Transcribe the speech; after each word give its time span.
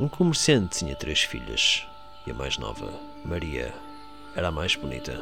Um 0.00 0.06
comerciante 0.06 0.78
tinha 0.78 0.94
três 0.94 1.22
filhas 1.22 1.84
e 2.24 2.30
a 2.30 2.34
mais 2.34 2.56
nova, 2.56 2.88
Maria, 3.24 3.74
era 4.36 4.46
a 4.46 4.52
mais 4.52 4.76
bonita. 4.76 5.20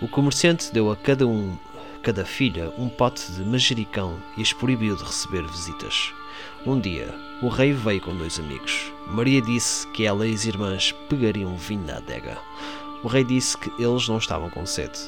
O 0.00 0.06
comerciante 0.06 0.72
deu 0.72 0.92
a 0.92 0.96
cada 0.96 1.26
um, 1.26 1.58
cada 2.00 2.24
filha, 2.24 2.72
um 2.78 2.88
pote 2.88 3.32
de 3.32 3.42
manjericão 3.42 4.22
e 4.38 4.42
as 4.42 4.52
proibiu 4.52 4.94
de 4.94 5.02
receber 5.02 5.42
visitas. 5.48 6.12
Um 6.64 6.78
dia, 6.78 7.12
o 7.42 7.48
rei 7.48 7.72
veio 7.72 8.00
com 8.00 8.16
dois 8.16 8.38
amigos. 8.38 8.92
Maria 9.08 9.42
disse 9.42 9.84
que 9.88 10.06
ela 10.06 10.28
e 10.28 10.32
as 10.32 10.44
irmãs 10.44 10.92
pegariam 11.08 11.56
vinho 11.56 11.82
da 11.82 11.96
adega. 11.96 12.38
O 13.02 13.08
rei 13.08 13.24
disse 13.24 13.58
que 13.58 13.68
eles 13.82 14.06
não 14.06 14.18
estavam 14.18 14.48
com 14.48 14.64
sede. 14.64 15.00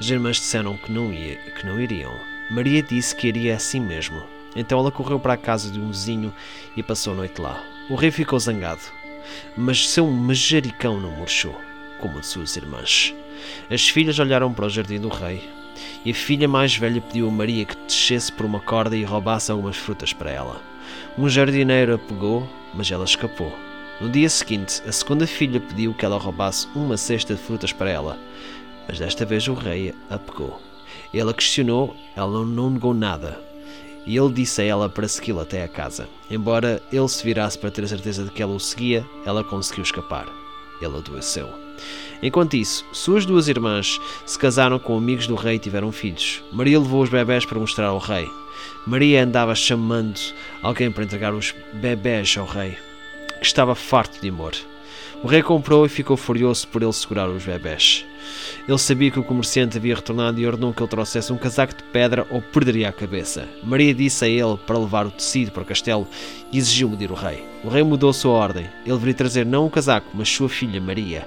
As 0.00 0.10
irmãs 0.10 0.38
disseram 0.38 0.76
que 0.76 0.90
não, 0.90 1.12
ia, 1.12 1.36
que 1.52 1.64
não 1.64 1.80
iriam. 1.80 2.12
Maria 2.50 2.82
disse 2.82 3.14
que 3.14 3.28
iria 3.28 3.54
assim 3.54 3.78
mesmo. 3.78 4.20
Então 4.56 4.80
ela 4.80 4.90
correu 4.90 5.20
para 5.20 5.34
a 5.34 5.38
casa 5.38 5.70
de 5.70 5.78
um 5.78 5.92
vizinho 5.92 6.34
e 6.76 6.82
passou 6.82 7.12
a 7.12 7.16
noite 7.16 7.40
lá. 7.40 7.75
O 7.88 7.94
rei 7.94 8.10
ficou 8.10 8.36
zangado, 8.40 8.82
mas 9.56 9.88
seu 9.88 10.08
manjericão 10.08 11.00
não 11.00 11.12
murchou, 11.12 11.54
como 12.00 12.18
de 12.18 12.26
suas 12.26 12.56
irmãs. 12.56 13.14
As 13.70 13.88
filhas 13.88 14.18
olharam 14.18 14.52
para 14.52 14.66
o 14.66 14.68
jardim 14.68 14.98
do 14.98 15.08
rei 15.08 15.48
e 16.04 16.10
a 16.10 16.14
filha 16.14 16.48
mais 16.48 16.76
velha 16.76 17.00
pediu 17.00 17.28
a 17.28 17.30
Maria 17.30 17.64
que 17.64 17.76
descesse 17.86 18.32
por 18.32 18.44
uma 18.44 18.58
corda 18.58 18.96
e 18.96 19.04
roubasse 19.04 19.52
algumas 19.52 19.76
frutas 19.76 20.12
para 20.12 20.32
ela. 20.32 20.60
Um 21.16 21.28
jardineiro 21.28 21.94
a 21.94 21.98
pegou, 21.98 22.48
mas 22.74 22.90
ela 22.90 23.04
escapou. 23.04 23.56
No 24.00 24.10
dia 24.10 24.28
seguinte, 24.28 24.82
a 24.84 24.90
segunda 24.90 25.24
filha 25.24 25.60
pediu 25.60 25.94
que 25.94 26.04
ela 26.04 26.18
roubasse 26.18 26.66
uma 26.74 26.96
cesta 26.96 27.36
de 27.36 27.40
frutas 27.40 27.72
para 27.72 27.88
ela, 27.88 28.18
mas 28.88 28.98
desta 28.98 29.24
vez 29.24 29.46
o 29.46 29.54
rei 29.54 29.94
a 30.10 30.18
pegou. 30.18 30.60
Ele 31.14 31.30
a 31.30 31.34
questionou, 31.34 31.94
ela 32.16 32.44
não 32.44 32.68
negou 32.68 32.92
nada, 32.92 33.40
e 34.06 34.16
ele 34.16 34.32
disse 34.32 34.62
a 34.62 34.64
ela 34.64 34.88
para 34.88 35.08
segui-la 35.08 35.42
até 35.42 35.64
a 35.64 35.68
casa. 35.68 36.08
Embora 36.30 36.80
ele 36.92 37.08
se 37.08 37.24
virasse 37.24 37.58
para 37.58 37.70
ter 37.70 37.84
a 37.84 37.88
certeza 37.88 38.24
de 38.24 38.30
que 38.30 38.42
ela 38.42 38.54
o 38.54 38.60
seguia, 38.60 39.04
ela 39.24 39.42
conseguiu 39.42 39.82
escapar. 39.82 40.26
Ele 40.80 40.96
adoeceu. 40.96 41.48
Enquanto 42.22 42.54
isso, 42.54 42.84
suas 42.92 43.26
duas 43.26 43.48
irmãs 43.48 44.00
se 44.24 44.38
casaram 44.38 44.78
com 44.78 44.96
amigos 44.96 45.26
do 45.26 45.34
rei 45.34 45.56
e 45.56 45.58
tiveram 45.58 45.90
filhos. 45.92 46.42
Maria 46.52 46.78
levou 46.78 47.02
os 47.02 47.10
bebés 47.10 47.44
para 47.44 47.58
mostrar 47.58 47.86
ao 47.88 47.98
rei. 47.98 48.28
Maria 48.86 49.24
andava 49.24 49.54
chamando 49.54 50.18
alguém 50.62 50.90
para 50.90 51.04
entregar 51.04 51.34
os 51.34 51.54
bebés 51.74 52.36
ao 52.38 52.46
rei, 52.46 52.78
que 53.40 53.46
estava 53.46 53.74
farto 53.74 54.20
de 54.20 54.28
amor. 54.28 54.54
O 55.22 55.26
rei 55.26 55.42
comprou 55.42 55.86
e 55.86 55.88
ficou 55.88 56.16
furioso 56.16 56.68
por 56.68 56.82
ele 56.82 56.92
segurar 56.92 57.28
os 57.28 57.44
bebés. 57.44 58.04
Ele 58.68 58.78
sabia 58.78 59.10
que 59.10 59.18
o 59.18 59.24
comerciante 59.24 59.78
havia 59.78 59.94
retornado 59.94 60.40
e 60.40 60.46
ordenou 60.46 60.72
que 60.72 60.82
ele 60.82 60.88
trouxesse 60.88 61.32
um 61.32 61.38
casaco 61.38 61.74
de 61.74 61.82
pedra 61.84 62.26
ou 62.30 62.42
perderia 62.42 62.88
a 62.88 62.92
cabeça. 62.92 63.48
Maria 63.62 63.94
disse 63.94 64.24
a 64.24 64.28
ele 64.28 64.56
para 64.66 64.78
levar 64.78 65.06
o 65.06 65.10
tecido 65.10 65.52
para 65.52 65.62
o 65.62 65.66
castelo 65.66 66.06
e 66.52 66.58
exigiu 66.58 66.88
medir 66.88 67.10
o 67.10 67.14
rei. 67.14 67.44
O 67.64 67.68
rei 67.68 67.82
mudou 67.82 68.12
sua 68.12 68.32
ordem. 68.32 68.66
Ele 68.84 68.94
deveria 68.94 69.14
trazer 69.14 69.46
não 69.46 69.66
o 69.66 69.70
casaco, 69.70 70.08
mas 70.14 70.28
sua 70.28 70.48
filha 70.48 70.80
Maria. 70.80 71.26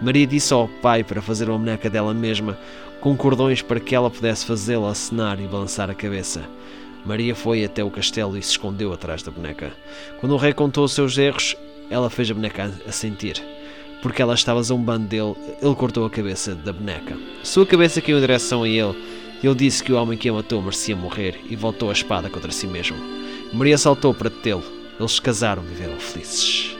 Maria 0.00 0.26
disse 0.26 0.52
ao 0.52 0.68
pai 0.68 1.02
para 1.02 1.20
fazer 1.20 1.48
uma 1.48 1.58
boneca 1.58 1.90
dela 1.90 2.14
mesma, 2.14 2.56
com 3.00 3.16
cordões 3.16 3.62
para 3.62 3.80
que 3.80 3.94
ela 3.94 4.10
pudesse 4.10 4.46
fazê-la 4.46 4.90
acenar 4.90 5.40
e 5.40 5.46
balançar 5.46 5.90
a 5.90 5.94
cabeça. 5.94 6.42
Maria 7.04 7.34
foi 7.34 7.64
até 7.64 7.82
o 7.82 7.90
castelo 7.90 8.36
e 8.36 8.42
se 8.42 8.50
escondeu 8.50 8.92
atrás 8.92 9.22
da 9.22 9.30
boneca. 9.30 9.72
Quando 10.20 10.32
o 10.32 10.38
rei 10.38 10.52
contou 10.52 10.84
os 10.84 10.92
seus 10.92 11.16
erros, 11.16 11.56
ela 11.90 12.10
fez 12.10 12.30
a 12.30 12.34
boneca 12.34 12.72
sentir. 12.90 13.42
Porque 14.02 14.22
ela 14.22 14.34
estava 14.34 14.62
zombando 14.62 15.06
dele, 15.06 15.34
ele 15.60 15.74
cortou 15.74 16.04
a 16.06 16.10
cabeça 16.10 16.54
da 16.54 16.72
boneca. 16.72 17.16
Sua 17.42 17.66
cabeça 17.66 18.00
caiu 18.00 18.18
em 18.18 18.20
direção 18.20 18.62
a 18.62 18.68
ele. 18.68 18.96
Ele 19.42 19.54
disse 19.54 19.82
que 19.82 19.92
o 19.92 19.96
homem 19.96 20.18
que 20.18 20.28
a 20.28 20.32
matou 20.32 20.60
merecia 20.62 20.96
morrer 20.96 21.40
e 21.48 21.56
voltou 21.56 21.90
a 21.90 21.92
espada 21.92 22.30
contra 22.30 22.50
si 22.52 22.66
mesmo. 22.66 22.96
Maria 23.52 23.78
saltou 23.78 24.14
para 24.14 24.30
detê-lo. 24.30 24.64
Eles 24.98 25.12
se 25.12 25.22
casaram 25.22 25.62
e 25.64 25.66
viveram 25.66 25.98
felizes. 25.98 26.77